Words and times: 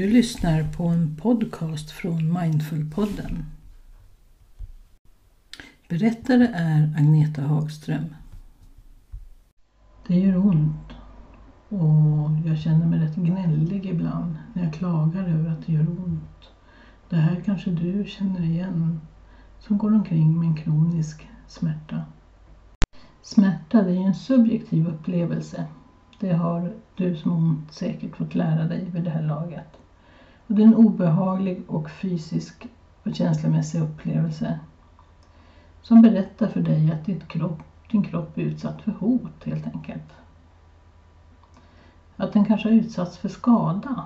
Du 0.00 0.08
lyssnar 0.08 0.72
på 0.72 0.84
en 0.84 1.16
podcast 1.16 1.90
från 1.90 2.32
Mindfulpodden. 2.32 3.44
Berättare 5.88 6.46
är 6.54 6.94
Agneta 6.98 7.42
Hagström. 7.42 8.14
Det 10.06 10.18
gör 10.20 10.36
ont 10.36 10.92
och 11.68 12.30
jag 12.46 12.58
känner 12.58 12.86
mig 12.86 12.98
rätt 13.00 13.16
gnällig 13.16 13.86
ibland 13.86 14.36
när 14.54 14.64
jag 14.64 14.74
klagar 14.74 15.28
över 15.28 15.50
att 15.50 15.66
det 15.66 15.72
gör 15.72 15.88
ont. 15.88 16.50
Det 17.08 17.16
här 17.16 17.42
kanske 17.44 17.70
du 17.70 18.04
känner 18.04 18.42
igen 18.42 19.00
som 19.58 19.78
går 19.78 19.94
omkring 19.94 20.38
med 20.38 20.48
en 20.48 20.56
kronisk 20.56 21.28
smärta. 21.48 22.04
Smärta 23.22 23.82
det 23.82 23.92
är 23.92 24.06
en 24.06 24.14
subjektiv 24.14 24.88
upplevelse. 24.88 25.66
Det 26.20 26.32
har 26.32 26.72
du 26.96 27.16
som 27.16 27.32
ont 27.32 27.72
säkert 27.72 28.16
fått 28.16 28.34
lära 28.34 28.64
dig 28.64 28.90
vid 28.90 29.04
det 29.04 29.10
här 29.10 29.22
laget. 29.22 29.79
Både 30.50 30.62
det 30.62 30.64
är 30.64 30.68
en 30.68 30.74
obehaglig 30.74 31.62
och 31.66 31.90
fysisk 31.90 32.66
och 33.02 33.14
känslomässig 33.14 33.80
upplevelse 33.80 34.58
som 35.82 36.02
berättar 36.02 36.48
för 36.48 36.60
dig 36.60 36.90
att 36.90 37.06
ditt 37.06 37.28
kropp, 37.28 37.62
din 37.90 38.02
kropp 38.02 38.38
är 38.38 38.42
utsatt 38.42 38.82
för 38.82 38.92
hot 38.92 39.44
helt 39.44 39.66
enkelt. 39.66 40.12
Att 42.16 42.32
den 42.32 42.44
kanske 42.44 42.68
har 42.68 42.74
utsatts 42.74 43.18
för 43.18 43.28
skada. 43.28 44.04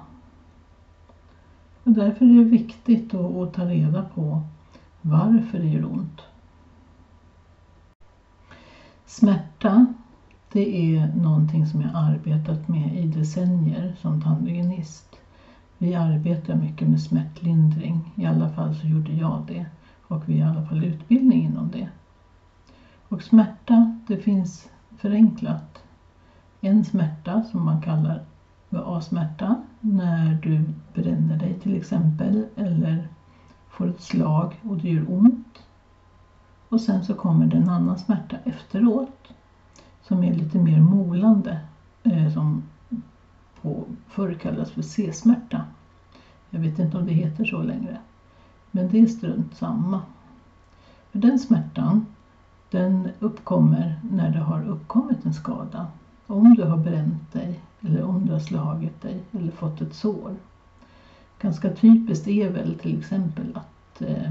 Och 1.84 1.92
därför 1.92 2.24
är 2.24 2.36
det 2.36 2.44
viktigt 2.44 3.14
att, 3.14 3.34
att 3.34 3.54
ta 3.54 3.64
reda 3.64 4.02
på 4.02 4.40
varför 5.00 5.58
det 5.58 5.68
gör 5.68 5.84
ont. 5.84 6.22
Smärta, 9.06 9.86
det 10.52 10.96
är 10.96 11.12
någonting 11.14 11.66
som 11.66 11.80
jag 11.80 11.90
arbetat 11.94 12.68
med 12.68 12.96
i 12.96 13.06
decennier 13.06 13.94
som 14.00 14.20
tandhygienist. 14.20 15.16
Vi 15.84 15.94
arbetar 15.94 16.54
mycket 16.54 16.88
med 16.88 17.00
smärtlindring, 17.00 18.12
i 18.16 18.26
alla 18.26 18.48
fall 18.48 18.74
så 18.74 18.86
gjorde 18.86 19.12
jag 19.12 19.42
det 19.46 19.66
och 20.02 20.28
vi 20.28 20.40
har 20.40 20.54
i 20.54 20.56
alla 20.56 20.66
fall 20.66 20.84
utbildning 20.84 21.44
inom 21.44 21.70
det. 21.70 21.88
Och 23.08 23.22
smärta, 23.22 23.98
det 24.06 24.16
finns 24.16 24.70
förenklat 24.96 25.82
en 26.60 26.84
smärta 26.84 27.42
som 27.42 27.64
man 27.64 27.80
kallar 27.80 28.24
A-smärta 28.70 29.56
när 29.80 30.38
du 30.42 30.64
bränner 30.94 31.36
dig 31.36 31.54
till 31.54 31.76
exempel 31.76 32.46
eller 32.56 33.08
får 33.68 33.88
ett 33.88 34.00
slag 34.00 34.60
och 34.62 34.76
det 34.76 34.88
gör 34.88 35.10
ont. 35.10 35.58
Och 36.68 36.80
sen 36.80 37.04
så 37.04 37.14
kommer 37.14 37.46
det 37.46 37.56
en 37.56 37.68
annan 37.68 37.98
smärta 37.98 38.36
efteråt 38.44 39.32
som 40.02 40.24
är 40.24 40.34
lite 40.34 40.58
mer 40.58 40.80
molande 40.80 41.60
eh, 42.02 42.32
som 42.32 42.62
på, 43.64 43.84
förr 44.08 44.34
kallades 44.34 44.70
för 44.70 44.82
C-smärta. 44.82 45.64
Jag 46.50 46.60
vet 46.60 46.78
inte 46.78 46.98
om 46.98 47.06
det 47.06 47.12
heter 47.12 47.44
så 47.44 47.62
längre. 47.62 47.98
Men 48.70 48.88
det 48.88 49.00
är 49.00 49.06
strunt 49.06 49.56
samma. 49.56 50.02
För 51.10 51.18
den 51.18 51.38
smärtan 51.38 52.06
den 52.70 53.08
uppkommer 53.20 54.00
när 54.10 54.30
det 54.30 54.38
har 54.38 54.68
uppkommit 54.68 55.24
en 55.24 55.34
skada. 55.34 55.86
Om 56.26 56.54
du 56.54 56.64
har 56.64 56.76
bränt 56.76 57.32
dig 57.32 57.60
eller 57.80 58.02
om 58.02 58.26
du 58.26 58.32
har 58.32 58.40
slagit 58.40 59.02
dig 59.02 59.22
eller 59.32 59.52
fått 59.52 59.80
ett 59.80 59.94
sår. 59.94 60.36
Ganska 61.40 61.70
typiskt 61.70 62.28
är 62.28 62.50
väl 62.50 62.78
till 62.78 62.98
exempel 62.98 63.56
att 63.56 64.02
eh, 64.02 64.30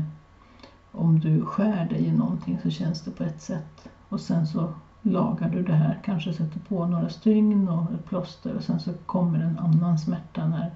om 0.92 1.20
du 1.20 1.46
skär 1.46 1.86
dig 1.86 2.06
i 2.06 2.12
någonting 2.12 2.60
så 2.64 2.70
känns 2.70 3.02
det 3.02 3.12
på 3.12 3.24
ett 3.24 3.42
sätt 3.42 3.90
och 4.10 4.20
sen 4.20 4.48
så 4.48 4.74
lagar 5.04 5.50
du 5.50 5.64
det 5.64 5.74
här, 5.74 6.00
kanske 6.06 6.34
sätter 6.34 6.60
på 6.60 6.86
några 6.86 7.10
stygn 7.10 7.70
och 7.70 7.94
ett 7.94 8.06
plåster 8.06 8.56
och 8.56 8.64
sen 8.64 8.80
så 8.80 8.94
kommer 9.06 9.40
en 9.40 9.60
annan 9.60 10.00
smärta 10.00 10.48
när 10.48 10.72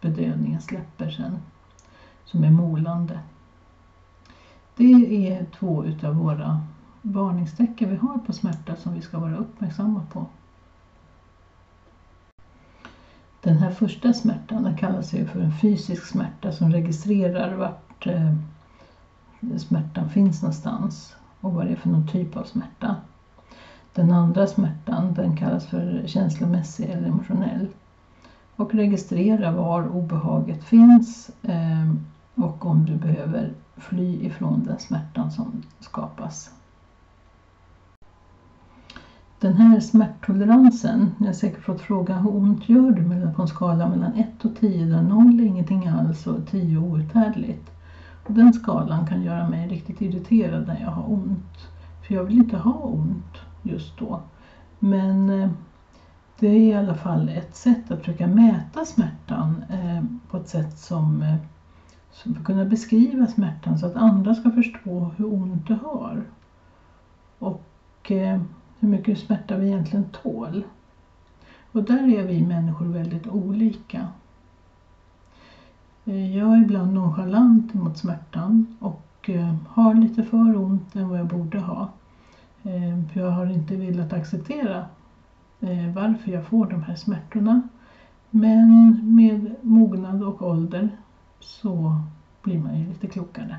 bedövningen 0.00 0.60
släpper 0.60 1.10
sen 1.10 1.38
som 2.24 2.44
är 2.44 2.50
molande. 2.50 3.18
Det 4.76 5.28
är 5.28 5.46
två 5.58 5.84
utav 5.84 6.14
våra 6.14 6.60
varningstecken 7.02 7.90
vi 7.90 7.96
har 7.96 8.18
på 8.18 8.32
smärta 8.32 8.76
som 8.76 8.94
vi 8.94 9.02
ska 9.02 9.18
vara 9.18 9.36
uppmärksamma 9.36 10.02
på. 10.12 10.26
Den 13.40 13.56
här 13.56 13.70
första 13.70 14.12
smärtan 14.12 14.62
den 14.62 14.76
kallas 14.76 15.14
ju 15.14 15.26
för 15.26 15.40
en 15.40 15.52
fysisk 15.52 16.06
smärta 16.06 16.52
som 16.52 16.72
registrerar 16.72 17.54
vart 17.54 18.06
eh, 18.06 18.32
smärtan 19.56 20.08
finns 20.08 20.42
någonstans 20.42 21.16
och 21.40 21.52
vad 21.52 21.66
det 21.66 21.72
är 21.72 21.76
för 21.76 21.88
någon 21.88 22.06
typ 22.06 22.36
av 22.36 22.44
smärta. 22.44 22.96
Den 23.94 24.12
andra 24.12 24.46
smärtan 24.46 25.14
den 25.14 25.36
kallas 25.36 25.66
för 25.66 26.02
känslomässig 26.06 26.90
eller 26.90 27.08
emotionell 27.08 27.68
och 28.56 28.74
registrera 28.74 29.50
var 29.50 29.96
obehaget 29.96 30.64
finns 30.64 31.30
ehm, 31.42 32.06
och 32.34 32.66
om 32.66 32.86
du 32.86 32.96
behöver 32.96 33.52
fly 33.76 34.26
ifrån 34.26 34.64
den 34.64 34.78
smärtan 34.78 35.30
som 35.30 35.62
skapas. 35.80 36.50
Den 39.38 39.54
här 39.54 39.80
smärttoleransen, 39.80 41.14
jag 41.18 41.26
har 41.26 41.32
säkert 41.32 41.64
fått 41.64 41.80
frågan 41.80 42.22
hur 42.22 42.36
ont 42.36 42.68
gör 42.68 42.90
du 42.90 43.32
på 43.32 43.42
en 43.42 43.48
skala 43.48 43.88
mellan 43.88 44.12
1 44.12 44.44
och 44.44 44.56
10 44.56 44.86
där 44.86 45.02
0 45.02 45.40
är 45.40 45.44
ingenting 45.44 45.88
alls 45.88 46.26
och 46.26 46.46
10 46.46 46.78
outhärdligt. 46.78 47.70
Och 48.26 48.32
den 48.32 48.52
skalan 48.52 49.06
kan 49.06 49.22
göra 49.22 49.48
mig 49.48 49.68
riktigt 49.68 50.00
irriterad 50.00 50.66
när 50.66 50.80
jag 50.80 50.90
har 50.90 51.12
ont. 51.12 51.68
För 52.02 52.14
jag 52.14 52.24
vill 52.24 52.38
inte 52.38 52.56
ha 52.56 52.72
ont 52.72 53.38
just 53.62 53.98
då. 53.98 54.20
Men 54.78 55.30
eh, 55.30 55.50
det 56.38 56.46
är 56.46 56.60
i 56.60 56.74
alla 56.74 56.94
fall 56.94 57.28
ett 57.28 57.56
sätt 57.56 57.90
att 57.90 57.98
försöka 57.98 58.26
mäta 58.26 58.84
smärtan 58.84 59.64
eh, 59.70 60.04
på 60.30 60.36
ett 60.36 60.48
sätt 60.48 60.78
som, 60.78 61.22
eh, 61.22 61.36
som 62.12 62.44
kunna 62.44 62.64
beskriva 62.64 63.26
smärtan 63.26 63.78
så 63.78 63.86
att 63.86 63.96
andra 63.96 64.34
ska 64.34 64.50
förstå 64.50 65.10
hur 65.16 65.32
ont 65.32 65.66
det 65.66 65.78
har. 65.82 66.22
Och 67.38 67.62
hur 68.78 68.88
mycket 68.88 69.18
smärta 69.18 69.56
vi 69.56 69.66
egentligen 69.66 70.04
tål. 70.22 70.64
Och 71.72 71.82
där 71.82 72.18
är 72.18 72.26
vi 72.26 72.46
människor 72.46 72.86
väldigt 72.86 73.26
olika. 73.26 74.08
Jag 76.04 76.56
är 76.56 76.62
ibland 76.62 76.94
nonchalant 76.94 77.74
mot 77.74 77.98
smärtan 77.98 78.76
och 78.80 79.30
har 79.68 79.94
lite 79.94 80.22
för 80.22 80.56
ont 80.56 80.96
än 80.96 81.08
vad 81.08 81.18
jag 81.18 81.26
borde 81.26 81.60
ha. 81.60 81.88
Eh, 82.62 83.12
för 83.12 83.20
jag 83.20 83.30
har 83.30 83.46
inte 83.46 83.76
velat 83.76 84.12
acceptera 84.12 84.86
eh, 85.60 85.92
varför 85.94 86.32
jag 86.32 86.44
får 86.44 86.66
de 86.66 86.82
här 86.82 86.94
smärtorna. 86.94 87.62
Men 88.30 89.00
med 89.16 89.54
mognad 89.62 90.22
och 90.22 90.42
ålder 90.42 90.88
så 91.40 92.00
blir 92.42 92.58
man 92.58 92.78
ju 92.78 92.86
lite 92.86 93.06
klokare. 93.06 93.56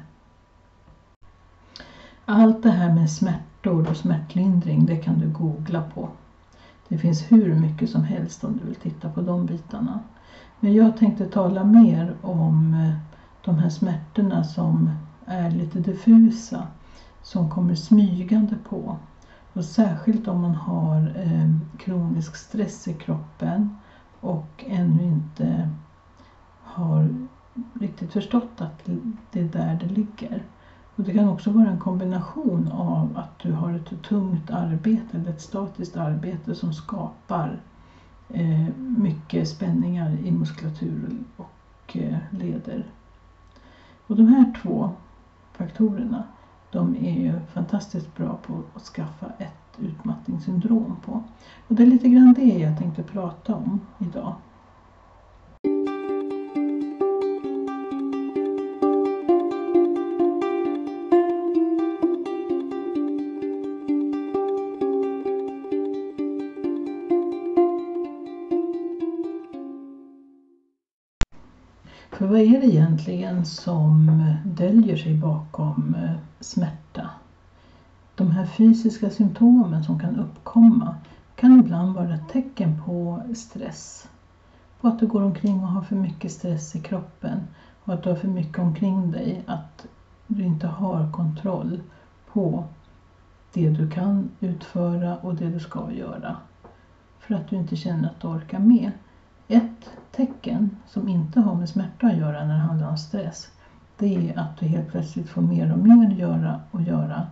Allt 2.26 2.64
det 2.64 2.72
här 2.72 2.94
med 2.94 3.12
smärtor 3.12 3.90
och 3.90 3.98
smärtlindring 3.98 4.86
det 4.86 4.98
kan 4.98 5.20
du 5.20 5.30
googla 5.30 5.84
på. 5.94 6.10
Det 6.88 6.98
finns 6.98 7.32
hur 7.32 7.56
mycket 7.56 7.90
som 7.90 8.04
helst 8.04 8.44
om 8.44 8.58
du 8.58 8.66
vill 8.66 8.76
titta 8.76 9.10
på 9.10 9.22
de 9.22 9.46
bitarna. 9.46 10.00
Men 10.60 10.74
jag 10.74 10.98
tänkte 10.98 11.26
tala 11.26 11.64
mer 11.64 12.16
om 12.22 12.74
eh, 12.74 12.96
de 13.46 13.58
här 13.58 13.70
smärtorna 13.70 14.44
som 14.44 14.90
är 15.26 15.52
lite 15.52 15.80
diffusa, 15.80 16.68
som 17.24 17.50
kommer 17.50 17.76
smygande 17.76 18.56
på 18.70 18.98
och 19.54 19.66
särskilt 19.66 20.28
om 20.28 20.42
man 20.42 20.56
har 20.56 21.14
eh, 21.16 21.50
kronisk 21.78 22.36
stress 22.36 22.88
i 22.88 22.94
kroppen 22.94 23.78
och 24.20 24.66
ännu 24.68 25.04
inte 25.04 25.70
har 26.64 27.10
riktigt 27.74 28.14
förstått 28.14 28.62
att 28.62 28.90
det 29.32 29.40
är 29.40 29.44
där 29.44 29.80
det 29.82 29.88
ligger. 29.88 30.44
Och 30.96 31.04
det 31.04 31.14
kan 31.14 31.30
också 31.30 31.52
vara 31.52 31.70
en 31.70 31.80
kombination 31.80 32.72
av 32.72 33.18
att 33.18 33.40
du 33.40 33.52
har 33.52 33.74
ett 33.74 34.04
tungt 34.04 34.52
arbete 34.52 35.18
eller 35.18 35.30
ett 35.30 35.42
statiskt 35.42 35.98
arbete 35.98 36.56
som 36.56 36.74
skapar 36.74 37.60
eh, 38.30 38.68
mycket 38.78 39.50
spänningar 39.50 40.18
i 40.24 40.32
muskulatur 40.32 41.18
och 41.38 41.98
eh, 41.98 42.18
leder. 42.32 42.86
Och 44.08 44.16
de 44.16 44.28
här 44.28 44.54
två 44.62 44.90
faktorerna 45.54 46.24
de 46.74 46.96
är 46.96 47.20
ju 47.22 47.34
fantastiskt 47.54 48.16
bra 48.16 48.38
på 48.48 48.64
att 48.76 48.84
skaffa 48.84 49.26
ett 49.38 49.80
utmattningssyndrom 49.80 50.96
på. 51.06 51.24
Och 51.68 51.76
det 51.76 51.84
är 51.84 51.88
lite 51.88 52.10
grann 52.10 52.34
det 52.34 52.60
jag 52.60 52.78
tänkte 52.78 53.04
prata 53.04 53.56
om 53.56 53.82
idag. 54.00 54.36
Är 72.44 72.62
det 72.62 72.68
egentligen 72.68 73.46
som 73.46 74.12
döljer 74.46 74.98
sig 74.98 75.18
bakom 75.18 75.96
eh, 75.96 76.12
smärta? 76.40 77.10
De 78.16 78.32
här 78.32 78.46
fysiska 78.46 79.10
symptomen 79.10 79.84
som 79.84 80.00
kan 80.00 80.20
uppkomma 80.20 80.96
kan 81.36 81.60
ibland 81.60 81.96
vara 81.96 82.18
tecken 82.18 82.82
på 82.86 83.22
stress, 83.36 84.10
På 84.82 84.88
att 84.88 85.00
du 85.00 85.08
går 85.08 85.22
omkring 85.22 85.60
och 85.60 85.68
har 85.68 85.82
för 85.82 85.96
mycket 85.96 86.32
stress 86.32 86.76
i 86.76 86.80
kroppen 86.80 87.40
och 87.84 87.94
att 87.94 88.04
du 88.04 88.10
har 88.10 88.16
för 88.16 88.28
mycket 88.28 88.60
omkring 88.60 89.12
dig, 89.12 89.44
att 89.46 89.88
du 90.28 90.44
inte 90.44 90.68
har 90.68 91.12
kontroll 91.12 91.82
på 92.34 92.64
det 93.54 93.70
du 93.70 93.90
kan 93.90 94.30
utföra 94.40 95.18
och 95.18 95.36
det 95.36 95.50
du 95.50 95.60
ska 95.60 95.92
göra. 95.92 96.36
För 97.20 97.36
att 97.36 97.50
du 97.50 97.56
inte 97.56 97.76
känner 97.76 98.10
att 98.10 98.22
du 98.22 98.28
orkar 98.28 98.60
med. 98.60 98.92
Ett 99.48 99.90
tecken 100.16 100.78
som 100.88 101.10
inte 101.10 101.40
har 101.40 101.56
med 101.56 101.70
smärta 101.70 102.08
att 102.08 102.18
göra 102.18 102.46
när 102.46 102.54
det 102.54 102.60
handlar 102.60 102.90
om 102.90 102.98
stress, 102.98 103.52
det 103.98 104.30
är 104.30 104.40
att 104.40 104.58
du 104.58 104.66
helt 104.66 104.92
plötsligt 104.92 105.30
får 105.30 105.42
mer 105.42 105.72
och 105.72 105.78
mer 105.78 106.10
göra 106.12 106.62
och 106.72 106.82
göra. 106.82 107.28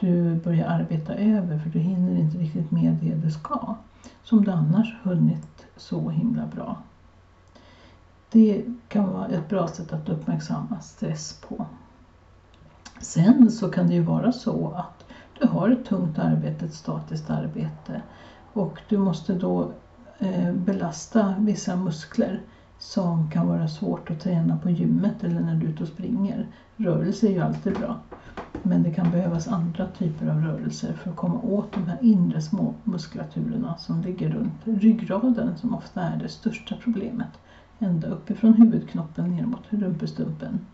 Du 0.00 0.34
börjar 0.34 0.66
arbeta 0.66 1.14
över 1.14 1.58
för 1.58 1.70
du 1.70 1.78
hinner 1.78 2.16
inte 2.16 2.38
riktigt 2.38 2.70
med 2.70 2.94
det 2.94 3.14
du 3.14 3.30
ska, 3.30 3.74
som 4.22 4.44
du 4.44 4.50
annars 4.50 4.96
hunnit 5.02 5.66
så 5.76 6.10
himla 6.10 6.46
bra. 6.46 6.76
Det 8.30 8.64
kan 8.88 9.12
vara 9.12 9.26
ett 9.26 9.48
bra 9.48 9.68
sätt 9.68 9.92
att 9.92 10.08
uppmärksamma 10.08 10.80
stress 10.80 11.40
på. 11.48 11.66
Sen 13.00 13.50
så 13.50 13.70
kan 13.70 13.86
det 13.86 13.94
ju 13.94 14.02
vara 14.02 14.32
så 14.32 14.70
att 14.70 15.04
du 15.38 15.46
har 15.46 15.68
ett 15.68 15.84
tungt 15.84 16.18
arbete, 16.18 16.64
ett 16.64 16.74
statiskt 16.74 17.30
arbete 17.30 18.02
och 18.52 18.80
du 18.88 18.98
måste 18.98 19.34
då 19.34 19.72
Eh, 20.18 20.52
belasta 20.52 21.34
vissa 21.38 21.76
muskler 21.76 22.40
som 22.78 23.30
kan 23.30 23.48
vara 23.48 23.68
svårt 23.68 24.10
att 24.10 24.20
träna 24.20 24.58
på 24.58 24.70
gymmet 24.70 25.24
eller 25.24 25.40
när 25.40 25.54
du 25.54 25.66
är 25.66 25.70
ute 25.70 25.82
och 25.82 25.88
springer. 25.88 26.46
Rörelse 26.76 27.26
är 27.26 27.30
ju 27.30 27.40
alltid 27.40 27.74
bra. 27.74 28.00
Men 28.62 28.82
det 28.82 28.90
kan 28.92 29.10
behövas 29.10 29.48
andra 29.48 29.86
typer 29.86 30.26
av 30.26 30.40
rörelser 30.40 30.92
för 30.92 31.10
att 31.10 31.16
komma 31.16 31.40
åt 31.40 31.72
de 31.72 31.84
här 31.84 31.98
inre 32.02 32.40
små 32.40 32.74
muskulaturerna 32.84 33.76
som 33.78 34.02
ligger 34.02 34.30
runt 34.30 34.52
ryggraden 34.64 35.58
som 35.58 35.74
ofta 35.74 36.02
är 36.02 36.16
det 36.16 36.28
största 36.28 36.76
problemet. 36.84 37.38
Ända 37.78 38.08
uppifrån 38.08 38.54
huvudknoppen 38.54 39.30
ner 39.30 39.46
mot 39.46 39.64
rumpestumpen. 39.70 40.66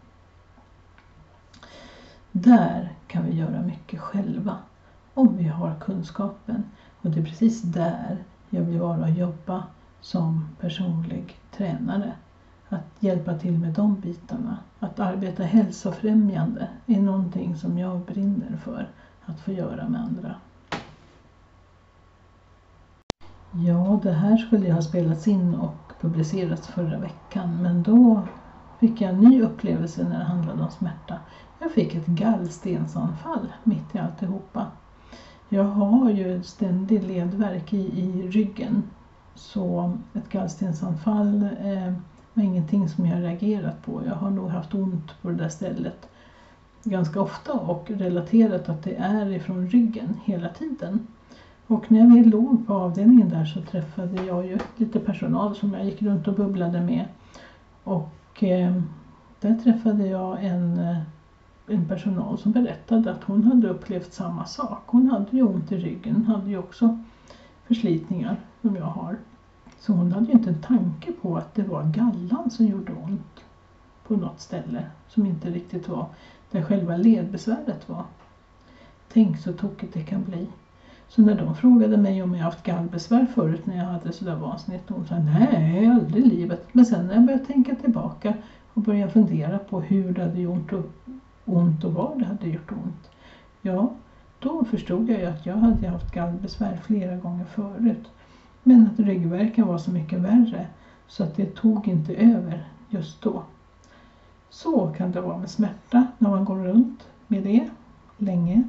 Där 2.32 2.92
kan 3.06 3.24
vi 3.24 3.36
göra 3.36 3.62
mycket 3.62 4.00
själva 4.00 4.56
om 5.14 5.36
vi 5.36 5.44
har 5.44 5.74
kunskapen. 5.80 6.64
Och 7.02 7.10
det 7.10 7.20
är 7.20 7.24
precis 7.24 7.62
där 7.62 8.24
jag 8.54 8.62
vill 8.62 8.80
vara 8.80 9.02
och 9.02 9.10
jobba 9.10 9.62
som 10.00 10.48
personlig 10.60 11.36
tränare. 11.50 12.12
Att 12.68 12.86
hjälpa 13.00 13.38
till 13.38 13.58
med 13.58 13.72
de 13.72 14.00
bitarna. 14.00 14.58
Att 14.80 15.00
arbeta 15.00 15.42
hälsofrämjande 15.42 16.68
är 16.86 17.00
någonting 17.00 17.56
som 17.56 17.78
jag 17.78 18.00
brinner 18.00 18.56
för 18.56 18.88
att 19.26 19.40
få 19.40 19.52
göra 19.52 19.88
med 19.88 20.00
andra. 20.00 20.34
Ja, 23.50 24.00
det 24.02 24.12
här 24.12 24.36
skulle 24.36 24.72
ha 24.72 24.82
spelats 24.82 25.28
in 25.28 25.54
och 25.54 25.92
publicerats 26.00 26.66
förra 26.66 26.98
veckan 26.98 27.62
men 27.62 27.82
då 27.82 28.22
fick 28.78 29.00
jag 29.00 29.10
en 29.10 29.20
ny 29.20 29.42
upplevelse 29.42 30.08
när 30.08 30.18
det 30.18 30.24
handlade 30.24 30.62
om 30.62 30.70
smärta. 30.70 31.18
Jag 31.58 31.72
fick 31.72 31.94
ett 31.94 32.06
gallstensanfall 32.06 33.52
mitt 33.64 33.94
i 33.94 33.98
alltihopa. 33.98 34.66
Jag 35.54 35.64
har 35.64 36.10
ju 36.10 36.42
ständig 36.42 37.04
ledvärk 37.04 37.72
i, 37.72 38.00
i 38.00 38.28
ryggen 38.30 38.82
så 39.34 39.92
ett 40.14 40.28
gallstensanfall 40.28 41.42
eh, 41.42 41.92
var 42.34 42.42
ingenting 42.42 42.88
som 42.88 43.06
jag 43.06 43.22
reagerat 43.22 43.82
på. 43.82 44.02
Jag 44.06 44.14
har 44.14 44.30
nog 44.30 44.48
haft 44.48 44.74
ont 44.74 45.22
på 45.22 45.28
det 45.28 45.34
där 45.34 45.48
stället 45.48 46.08
ganska 46.84 47.20
ofta 47.20 47.52
och 47.52 47.90
relaterat 47.90 48.68
att 48.68 48.82
det 48.82 48.94
är 48.94 49.30
ifrån 49.30 49.68
ryggen 49.68 50.20
hela 50.24 50.48
tiden. 50.48 51.06
Och 51.66 51.92
när 51.92 52.16
jag 52.16 52.26
låg 52.26 52.66
på 52.66 52.74
avdelningen 52.74 53.28
där 53.28 53.44
så 53.44 53.60
träffade 53.60 54.24
jag 54.24 54.46
ju 54.46 54.58
lite 54.76 55.00
personal 55.00 55.56
som 55.56 55.74
jag 55.74 55.84
gick 55.84 56.02
runt 56.02 56.28
och 56.28 56.34
bubblade 56.34 56.80
med. 56.80 57.04
Och 57.84 58.42
eh, 58.42 58.80
där 59.40 59.54
träffade 59.54 60.06
jag 60.06 60.44
en, 60.44 60.78
eh, 60.78 60.98
en 61.66 61.88
personal 61.88 62.38
som 62.38 62.52
berättade 62.52 63.10
att 63.10 63.24
hon 63.24 63.44
hade 63.44 63.68
upplevt 63.68 64.12
samma 64.12 64.46
sak. 64.46 64.82
Hon 64.86 65.10
hade 65.10 65.36
ju 65.36 65.42
ont 65.42 65.72
i 65.72 65.76
ryggen, 65.76 66.14
hon 66.14 66.24
hade 66.24 66.50
ju 66.50 66.58
också 66.58 66.98
förslitningar 67.66 68.36
som 68.62 68.76
jag 68.76 68.84
har. 68.84 69.16
Så 69.78 69.92
hon 69.92 70.12
hade 70.12 70.26
ju 70.26 70.32
inte 70.32 70.50
en 70.50 70.62
tanke 70.62 71.12
på 71.12 71.36
att 71.36 71.54
det 71.54 71.62
var 71.62 71.82
gallan 71.82 72.50
som 72.50 72.66
gjorde 72.66 72.92
ont 72.92 73.40
på 74.06 74.16
något 74.16 74.40
ställe 74.40 74.86
som 75.08 75.26
inte 75.26 75.50
riktigt 75.50 75.88
var 75.88 76.06
där 76.50 76.62
själva 76.62 76.96
ledbesväret 76.96 77.88
var. 77.88 78.04
Tänk 79.12 79.38
så 79.38 79.52
tokigt 79.52 79.94
det 79.94 80.00
kan 80.00 80.24
bli. 80.24 80.48
Så 81.08 81.22
när 81.22 81.34
de 81.34 81.54
frågade 81.54 81.96
mig 81.96 82.22
om 82.22 82.34
jag 82.34 82.44
haft 82.44 82.62
gallbesvär 82.62 83.26
förut 83.26 83.66
när 83.66 83.76
jag 83.76 83.84
hade 83.84 84.12
sådär 84.12 84.34
vansinnigt 84.34 84.90
ont, 84.90 85.08
sa 85.08 85.18
nej, 85.18 85.88
aldrig 85.88 86.26
i 86.26 86.28
livet. 86.28 86.64
Men 86.72 86.86
sen 86.86 87.06
när 87.06 87.14
jag 87.14 87.24
började 87.24 87.44
tänka 87.44 87.74
tillbaka 87.74 88.34
och 88.74 88.82
började 88.82 89.12
fundera 89.12 89.58
på 89.58 89.80
hur 89.80 90.12
det 90.12 90.22
hade 90.22 90.40
gjort 90.40 90.72
och, 90.72 90.84
ont 91.44 91.84
och 91.84 91.92
var 91.92 92.16
det 92.18 92.24
hade 92.24 92.48
gjort 92.48 92.72
ont. 92.72 93.10
Ja, 93.62 93.94
då 94.38 94.64
förstod 94.64 95.08
jag 95.10 95.20
ju 95.20 95.26
att 95.26 95.46
jag 95.46 95.56
hade 95.56 95.88
haft 95.88 96.10
gallbesvär 96.10 96.76
flera 96.76 97.16
gånger 97.16 97.44
förut. 97.44 98.10
Men 98.62 98.86
att 98.86 99.00
ryggvärken 99.00 99.66
var 99.66 99.78
så 99.78 99.90
mycket 99.90 100.18
värre 100.18 100.66
så 101.06 101.24
att 101.24 101.36
det 101.36 101.54
tog 101.54 101.88
inte 101.88 102.14
över 102.14 102.68
just 102.88 103.22
då. 103.22 103.42
Så 104.50 104.86
kan 104.88 105.12
det 105.12 105.20
vara 105.20 105.38
med 105.38 105.50
smärta 105.50 106.06
när 106.18 106.30
man 106.30 106.44
går 106.44 106.56
runt 106.56 107.08
med 107.26 107.42
det 107.42 107.68
länge. 108.16 108.62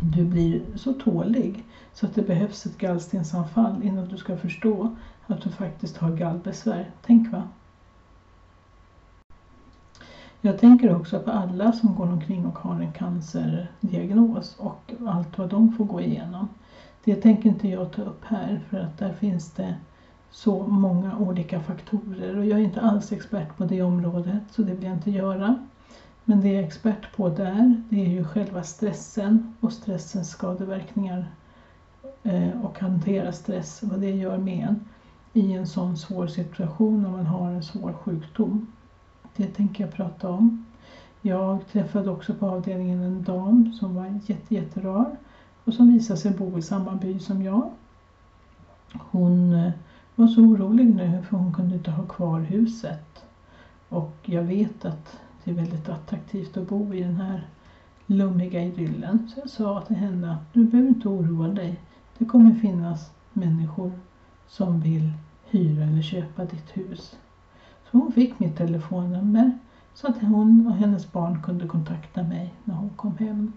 Du 0.00 0.24
blir 0.24 0.62
så 0.76 0.92
tålig 0.92 1.64
så 1.92 2.06
att 2.06 2.14
det 2.14 2.22
behövs 2.22 2.66
ett 2.66 2.78
gallstensanfall 2.78 3.82
innan 3.82 4.08
du 4.08 4.16
ska 4.16 4.36
förstå 4.36 4.96
att 5.26 5.42
du 5.42 5.50
faktiskt 5.50 5.96
har 5.96 6.16
gallbesvär. 6.16 6.90
Tänk 7.02 7.32
va? 7.32 7.42
Jag 10.40 10.58
tänker 10.58 10.96
också 10.96 11.20
på 11.20 11.30
alla 11.30 11.72
som 11.72 11.94
går 11.94 12.06
omkring 12.06 12.46
och 12.46 12.58
har 12.58 12.80
en 12.80 12.92
cancerdiagnos 12.92 14.56
och 14.58 14.92
allt 15.06 15.38
vad 15.38 15.48
de 15.48 15.72
får 15.72 15.84
gå 15.84 16.00
igenom. 16.00 16.48
Det 17.04 17.16
tänker 17.16 17.48
inte 17.48 17.68
jag 17.68 17.92
ta 17.92 18.02
upp 18.02 18.24
här 18.24 18.60
för 18.70 18.78
att 18.78 18.98
där 18.98 19.12
finns 19.12 19.50
det 19.50 19.74
så 20.30 20.66
många 20.66 21.18
olika 21.18 21.60
faktorer 21.60 22.36
och 22.36 22.44
jag 22.44 22.58
är 22.58 22.64
inte 22.64 22.80
alls 22.80 23.12
expert 23.12 23.56
på 23.56 23.64
det 23.64 23.82
området 23.82 24.42
så 24.50 24.62
det 24.62 24.72
vill 24.74 24.84
jag 24.84 24.92
inte 24.92 25.10
göra. 25.10 25.56
Men 26.24 26.40
det 26.40 26.48
jag 26.48 26.58
är 26.58 26.66
expert 26.66 27.16
på 27.16 27.28
där 27.28 27.76
det 27.88 28.00
är 28.06 28.08
ju 28.08 28.24
själva 28.24 28.62
stressen 28.62 29.54
och 29.60 29.72
stressens 29.72 30.30
skadeverkningar 30.30 31.26
eh, 32.22 32.64
och 32.64 32.78
hantera 32.78 33.32
stress, 33.32 33.82
vad 33.82 34.00
det 34.00 34.10
gör 34.10 34.38
med 34.38 34.66
en 34.68 34.76
i 35.32 35.52
en 35.52 35.66
sån 35.66 35.96
svår 35.96 36.26
situation 36.26 37.02
när 37.02 37.10
man 37.10 37.26
har 37.26 37.50
en 37.50 37.62
svår 37.62 37.92
sjukdom. 37.92 38.66
Det 39.38 39.46
tänker 39.46 39.84
jag 39.84 39.92
prata 39.92 40.28
om. 40.28 40.64
Jag 41.22 41.66
träffade 41.72 42.10
också 42.10 42.34
på 42.34 42.46
avdelningen 42.46 43.02
en 43.02 43.22
dam 43.22 43.72
som 43.72 43.94
var 43.94 44.20
jätte, 44.26 44.54
jätterar 44.54 45.16
och 45.64 45.74
som 45.74 45.92
visade 45.92 46.20
sig 46.20 46.30
bo 46.30 46.58
i 46.58 46.62
samma 46.62 46.94
by 46.94 47.18
som 47.18 47.42
jag. 47.42 47.70
Hon 48.92 49.52
eh, 49.52 49.72
var 50.14 50.26
så 50.26 50.40
orolig 50.40 50.94
nu 50.94 51.22
för 51.28 51.36
hon 51.36 51.54
kunde 51.54 51.74
inte 51.74 51.90
ha 51.90 52.06
kvar 52.06 52.40
huset. 52.40 53.24
Och 53.88 54.16
jag 54.22 54.42
vet 54.42 54.84
att 54.84 55.18
det 55.44 55.50
är 55.50 55.54
väldigt 55.54 55.88
attraktivt 55.88 56.56
att 56.56 56.68
bo 56.68 56.94
i 56.94 57.02
den 57.02 57.16
här 57.16 57.46
lummiga 58.06 58.62
idyllen. 58.62 59.30
Så 59.34 59.40
jag 59.40 59.50
sa 59.50 59.80
till 59.80 59.96
henne 59.96 60.32
att 60.32 60.52
du 60.52 60.64
behöver 60.64 60.88
inte 60.88 61.08
oroa 61.08 61.48
dig. 61.48 61.80
Det 62.18 62.24
kommer 62.24 62.54
finnas 62.54 63.10
människor 63.32 63.92
som 64.48 64.80
vill 64.80 65.12
hyra 65.44 65.84
eller 65.84 66.02
köpa 66.02 66.44
ditt 66.44 66.76
hus. 66.76 67.16
Så 67.90 67.98
hon 67.98 68.12
fick 68.12 68.38
mitt 68.38 68.56
telefonnummer 68.56 69.58
så 69.94 70.06
att 70.06 70.20
hon 70.20 70.66
och 70.66 70.74
hennes 70.74 71.12
barn 71.12 71.42
kunde 71.42 71.66
kontakta 71.68 72.22
mig 72.22 72.54
när 72.64 72.74
hon 72.74 72.90
kom 72.90 73.16
hem. 73.18 73.52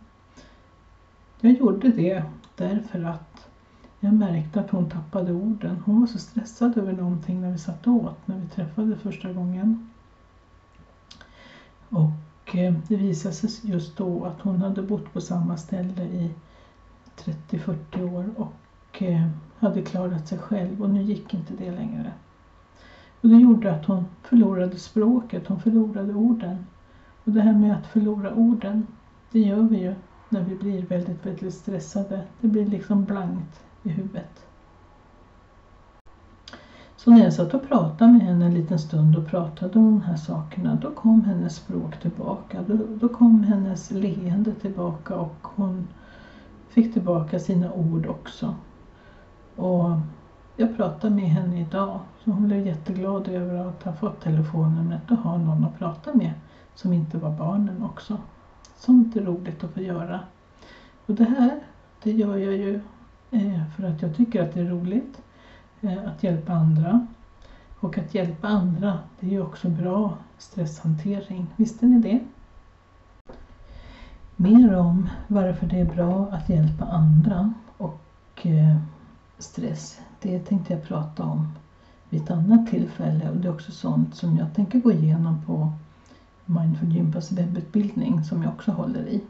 Jag 1.41 1.53
gjorde 1.53 1.89
det 1.89 2.23
därför 2.55 3.03
att 3.03 3.47
jag 3.99 4.13
märkte 4.13 4.59
att 4.59 4.69
hon 4.69 4.89
tappade 4.89 5.33
orden. 5.33 5.83
Hon 5.85 5.99
var 5.99 6.07
så 6.07 6.19
stressad 6.19 6.77
över 6.77 6.93
någonting 6.93 7.41
när 7.41 7.51
vi 7.51 7.57
satt 7.57 7.87
åt, 7.87 8.27
när 8.27 8.37
vi 8.39 8.47
träffades 8.47 9.01
första 9.01 9.33
gången. 9.33 9.89
Och 11.89 12.55
eh, 12.55 12.73
det 12.87 12.95
visade 12.95 13.35
sig 13.35 13.71
just 13.71 13.97
då 13.97 14.25
att 14.25 14.41
hon 14.41 14.61
hade 14.61 14.81
bott 14.81 15.13
på 15.13 15.21
samma 15.21 15.57
ställe 15.57 16.03
i 16.03 16.31
30-40 17.17 18.13
år 18.13 18.29
och 18.37 19.01
eh, 19.01 19.27
hade 19.59 19.81
klarat 19.81 20.27
sig 20.27 20.37
själv 20.37 20.81
och 20.81 20.89
nu 20.89 21.01
gick 21.01 21.33
inte 21.33 21.53
det 21.53 21.71
längre. 21.71 22.11
Och 23.21 23.29
det 23.29 23.35
gjorde 23.35 23.75
att 23.75 23.85
hon 23.85 24.05
förlorade 24.23 24.77
språket, 24.77 25.47
hon 25.47 25.59
förlorade 25.59 26.13
orden. 26.13 26.65
Och 27.23 27.31
det 27.31 27.41
här 27.41 27.53
med 27.53 27.77
att 27.77 27.87
förlora 27.87 28.33
orden, 28.33 28.87
det 29.31 29.39
gör 29.39 29.61
vi 29.61 29.77
ju 29.77 29.95
när 30.29 30.43
vi 30.43 30.55
blir 30.55 30.85
väldigt, 30.85 31.25
väldigt 31.25 31.53
stressade. 31.53 32.21
Det 32.41 32.47
blir 32.47 32.65
liksom 32.65 33.05
blankt 33.05 33.63
i 33.83 33.89
huvudet. 33.89 34.45
Så 36.95 37.11
när 37.11 37.23
jag 37.23 37.33
satt 37.33 37.53
och 37.53 37.67
pratade 37.67 38.11
med 38.11 38.21
henne 38.21 38.45
en 38.45 38.53
liten 38.53 38.79
stund 38.79 39.17
och 39.17 39.27
pratade 39.27 39.79
om 39.79 39.85
de 39.85 40.01
här 40.01 40.15
sakerna, 40.15 40.75
då 40.81 40.91
kom 40.91 41.23
hennes 41.23 41.55
språk 41.55 41.99
tillbaka. 42.01 42.63
Då, 42.67 42.77
då 42.99 43.09
kom 43.09 43.43
hennes 43.43 43.91
leende 43.91 44.53
tillbaka 44.53 45.15
och 45.15 45.35
hon 45.41 45.87
fick 46.69 46.93
tillbaka 46.93 47.39
sina 47.39 47.73
ord 47.73 48.05
också. 48.05 48.55
Och 49.55 49.89
jag 50.55 50.77
pratade 50.77 51.15
med 51.15 51.29
henne 51.29 51.61
idag 51.61 51.99
så 52.23 52.31
hon 52.31 52.47
blev 52.47 52.67
jätteglad 52.67 53.27
över 53.27 53.67
att 53.67 53.83
ha 53.83 53.93
fått 53.93 54.21
telefonnumret 54.21 55.11
och 55.11 55.17
ha 55.17 55.37
någon 55.37 55.65
att 55.65 55.79
prata 55.79 56.13
med 56.13 56.33
som 56.75 56.93
inte 56.93 57.17
var 57.17 57.31
barnen 57.31 57.83
också. 57.83 58.17
Sånt 58.77 59.15
är 59.15 59.21
roligt 59.21 59.63
att 59.63 59.71
få 59.71 59.81
göra. 59.81 60.19
Och 61.05 61.15
det 61.15 61.25
här, 61.25 61.59
det 62.03 62.11
gör 62.11 62.37
jag 62.37 62.53
ju 62.53 62.81
eh, 63.31 63.69
för 63.75 63.83
att 63.83 64.01
jag 64.01 64.15
tycker 64.15 64.43
att 64.43 64.53
det 64.53 64.59
är 64.59 64.65
roligt 64.65 65.21
eh, 65.81 65.97
att 66.05 66.23
hjälpa 66.23 66.53
andra. 66.53 67.07
Och 67.79 67.97
att 67.97 68.15
hjälpa 68.15 68.47
andra, 68.47 68.99
det 69.19 69.27
är 69.27 69.31
ju 69.31 69.41
också 69.41 69.69
bra 69.69 70.17
stresshantering. 70.37 71.47
Visste 71.55 71.85
ni 71.85 71.99
det? 71.99 72.19
Mer 74.35 74.75
om 74.77 75.09
varför 75.27 75.67
det 75.67 75.79
är 75.79 75.85
bra 75.85 76.27
att 76.31 76.49
hjälpa 76.49 76.85
andra 76.85 77.53
och 77.77 78.01
eh, 78.45 78.77
stress, 79.37 80.01
det 80.21 80.39
tänkte 80.39 80.73
jag 80.73 80.83
prata 80.83 81.23
om 81.23 81.47
vid 82.09 82.21
ett 82.21 82.31
annat 82.31 82.69
tillfälle 82.69 83.29
och 83.29 83.37
det 83.37 83.47
är 83.47 83.53
också 83.53 83.71
sånt 83.71 84.15
som 84.15 84.37
jag 84.37 84.53
tänker 84.55 84.79
gå 84.79 84.91
igenom 84.91 85.41
på 85.45 85.71
Mindful 86.45 86.95
Gympas 86.95 87.31
webbutbildning 87.31 88.23
som 88.23 88.43
jag 88.43 88.53
också 88.53 88.71
håller 88.71 89.07
i. 89.07 89.21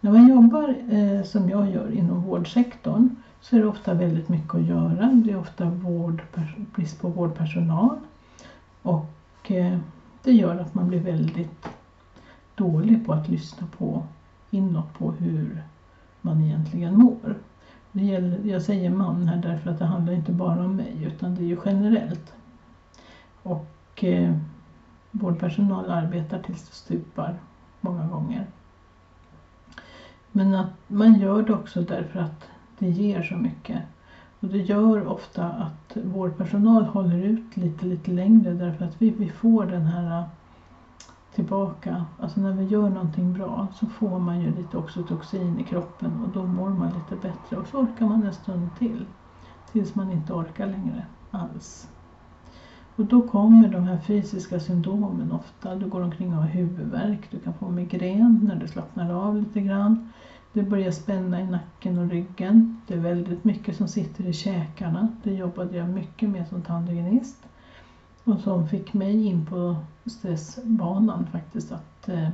När 0.00 0.12
man 0.12 0.28
jobbar 0.28 0.74
eh, 0.90 1.24
som 1.24 1.50
jag 1.50 1.70
gör 1.70 1.92
inom 1.92 2.22
vårdsektorn 2.22 3.16
så 3.40 3.56
är 3.56 3.60
det 3.60 3.66
ofta 3.66 3.94
väldigt 3.94 4.28
mycket 4.28 4.54
att 4.54 4.66
göra. 4.66 5.06
Det 5.06 5.30
är 5.30 5.38
ofta 5.38 5.64
vård, 5.64 6.22
brist 6.74 7.00
på 7.00 7.08
vårdpersonal 7.08 7.98
och 8.82 9.50
eh, 9.50 9.78
det 10.22 10.32
gör 10.32 10.58
att 10.58 10.74
man 10.74 10.88
blir 10.88 11.00
väldigt 11.00 11.68
dålig 12.54 13.06
på 13.06 13.12
att 13.12 13.28
lyssna 13.28 13.66
på 13.78 14.02
inåt 14.50 14.94
på 14.98 15.12
hur 15.12 15.62
man 16.20 16.42
egentligen 16.42 16.98
mår. 16.98 17.36
Det 17.92 18.04
gäller, 18.04 18.44
jag 18.44 18.62
säger 18.62 18.90
man 18.90 19.28
här 19.28 19.36
därför 19.36 19.70
att 19.70 19.78
det 19.78 19.84
handlar 19.84 20.12
inte 20.12 20.32
bara 20.32 20.64
om 20.64 20.76
mig 20.76 21.04
utan 21.04 21.34
det 21.34 21.42
är 21.42 21.46
ju 21.46 21.58
generellt. 21.64 22.32
Och 23.42 24.04
eh, 24.04 24.34
vårdpersonal 25.10 25.90
arbetar 25.90 26.42
tills 26.42 26.68
det 26.68 26.74
stupar 26.74 27.34
många 27.80 28.06
gånger. 28.06 28.46
Men 30.32 30.54
att 30.54 30.72
man 30.86 31.20
gör 31.20 31.42
det 31.42 31.54
också 31.54 31.82
därför 31.82 32.20
att 32.20 32.48
det 32.78 32.88
ger 32.88 33.22
så 33.22 33.34
mycket. 33.34 33.82
Och 34.40 34.48
det 34.48 34.58
gör 34.58 35.06
ofta 35.06 35.48
att 35.48 35.96
vårdpersonal 36.04 36.84
håller 36.84 37.18
ut 37.18 37.56
lite, 37.56 37.86
lite 37.86 38.10
längre 38.10 38.52
därför 38.52 38.84
att 38.84 39.02
vi, 39.02 39.10
vi 39.10 39.28
får 39.28 39.66
den 39.66 39.82
här 39.82 40.24
tillbaka. 41.34 42.04
Alltså 42.20 42.40
när 42.40 42.52
vi 42.52 42.64
gör 42.64 42.90
någonting 42.90 43.32
bra 43.32 43.66
så 43.74 43.86
får 43.86 44.18
man 44.18 44.40
ju 44.40 44.56
lite 44.56 44.76
oxytocin 44.76 45.60
i 45.60 45.64
kroppen 45.64 46.10
och 46.22 46.28
då 46.28 46.42
mår 46.42 46.70
man 46.70 46.88
lite 46.88 47.28
bättre 47.28 47.56
och 47.56 47.66
så 47.66 47.78
orkar 47.78 48.06
man 48.06 48.22
en 48.22 48.34
stund 48.34 48.68
till. 48.78 49.06
Tills 49.72 49.94
man 49.94 50.12
inte 50.12 50.32
orkar 50.32 50.66
längre 50.66 51.06
alls. 51.30 51.88
Och 52.96 53.04
då 53.04 53.28
kommer 53.28 53.68
de 53.68 53.84
här 53.84 53.98
fysiska 53.98 54.60
symptomen 54.60 55.32
ofta. 55.32 55.74
Du 55.74 55.86
går 55.86 56.00
omkring 56.00 56.28
och 56.28 56.42
har 56.42 56.48
huvudvärk, 56.48 57.30
du 57.30 57.38
kan 57.38 57.54
få 57.54 57.68
migrän 57.68 58.40
när 58.42 58.56
du 58.56 58.68
slappnar 58.68 59.10
av 59.10 59.36
lite 59.36 59.60
grann. 59.60 60.12
Det 60.52 60.62
börjar 60.62 60.90
spänna 60.90 61.40
i 61.40 61.46
nacken 61.46 61.98
och 61.98 62.10
ryggen. 62.10 62.80
Det 62.86 62.94
är 62.94 62.98
väldigt 62.98 63.44
mycket 63.44 63.76
som 63.76 63.88
sitter 63.88 64.26
i 64.26 64.32
käkarna. 64.32 65.08
Det 65.22 65.34
jobbade 65.34 65.76
jag 65.76 65.88
mycket 65.88 66.28
med 66.28 66.48
som 66.48 66.62
tandhygienist. 66.62 67.48
Och 68.24 68.40
som 68.40 68.68
fick 68.68 68.92
mig 68.92 69.26
in 69.26 69.46
på 69.46 69.76
stressbanan 70.06 71.26
faktiskt 71.26 71.72
att 71.72 72.08
eh, 72.08 72.28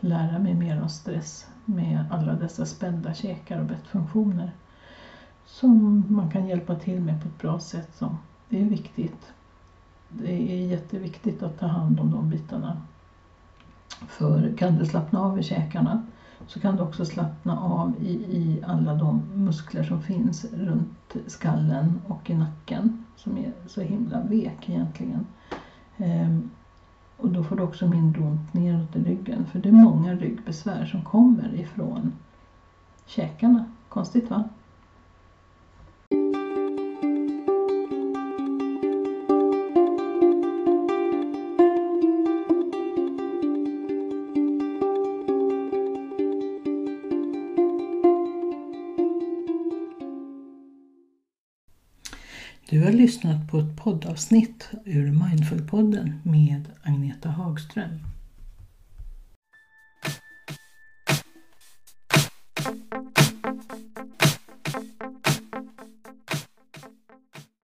lära 0.00 0.38
mig 0.38 0.54
mer 0.54 0.82
om 0.82 0.88
stress 0.88 1.46
med 1.64 2.04
alla 2.10 2.34
dessa 2.34 2.66
spända 2.66 3.14
käkar 3.14 3.60
och 3.60 3.66
bettfunktioner. 3.66 4.52
Som 5.46 6.04
man 6.08 6.30
kan 6.30 6.48
hjälpa 6.48 6.74
till 6.74 7.00
med 7.00 7.22
på 7.22 7.28
ett 7.28 7.38
bra 7.38 7.60
sätt. 7.60 7.96
Som 7.96 8.18
det 8.48 8.60
är 8.60 8.64
viktigt. 8.64 9.32
Det 10.08 10.52
är 10.52 10.66
jätteviktigt 10.66 11.42
att 11.42 11.58
ta 11.58 11.66
hand 11.66 12.00
om 12.00 12.10
de 12.10 12.30
bitarna. 12.30 12.82
För 14.08 14.56
kan 14.56 14.76
du 14.76 14.86
slappna 14.86 15.20
av 15.20 15.38
i 15.38 15.42
käkarna 15.42 16.06
så 16.50 16.60
kan 16.60 16.76
du 16.76 16.82
också 16.82 17.04
slappna 17.04 17.60
av 17.60 17.94
i, 18.00 18.12
i 18.12 18.62
alla 18.66 18.94
de 18.94 19.22
muskler 19.34 19.82
som 19.82 20.02
finns 20.02 20.44
runt 20.44 21.16
skallen 21.26 22.00
och 22.06 22.30
i 22.30 22.34
nacken 22.34 23.04
som 23.16 23.38
är 23.38 23.52
så 23.66 23.80
himla 23.80 24.20
vek 24.20 24.68
egentligen. 24.68 25.26
Ehm, 25.96 26.50
och 27.16 27.30
då 27.30 27.44
får 27.44 27.56
du 27.56 27.62
också 27.62 27.86
mindre 27.86 28.22
ont 28.22 28.54
neråt 28.54 28.96
i 28.96 29.04
ryggen 29.04 29.46
för 29.46 29.58
det 29.58 29.68
är 29.68 29.72
många 29.72 30.14
ryggbesvär 30.14 30.84
som 30.84 31.04
kommer 31.04 31.54
ifrån 31.54 32.12
käkarna. 33.06 33.64
Konstigt 33.88 34.30
va? 34.30 34.44
Du 52.70 52.84
har 52.84 52.92
lyssnat 52.92 53.48
på 53.48 53.58
ett 53.58 53.76
poddavsnitt 53.76 54.70
ur 54.84 55.06
Mindful-podden 55.06 56.12
med 56.22 56.68
Agneta 56.82 57.28
Hagström. 57.28 57.98